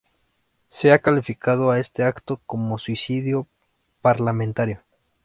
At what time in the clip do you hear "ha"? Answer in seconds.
0.91-0.97